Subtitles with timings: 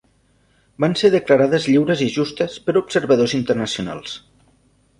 [0.85, 4.19] Van ser declarades lliures i justes per observadors internacionals.